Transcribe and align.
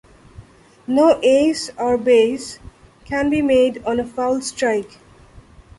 No 0.87 1.19
ace 1.21 1.69
or 1.77 1.95
base 1.95 2.57
can 3.05 3.29
be 3.29 3.43
made 3.43 3.85
on 3.85 3.99
a 3.99 4.03
foul 4.03 4.41
strike. 4.41 4.97